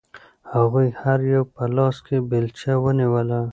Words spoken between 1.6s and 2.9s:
لاس کې بیلچه